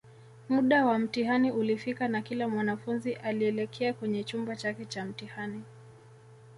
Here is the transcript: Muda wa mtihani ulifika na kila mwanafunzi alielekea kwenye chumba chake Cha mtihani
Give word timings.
Muda 0.49 0.85
wa 0.85 0.99
mtihani 0.99 1.51
ulifika 1.51 2.07
na 2.07 2.21
kila 2.21 2.47
mwanafunzi 2.49 3.13
alielekea 3.13 3.93
kwenye 3.93 4.23
chumba 4.23 4.55
chake 4.55 4.85
Cha 4.85 5.05
mtihani 5.05 5.61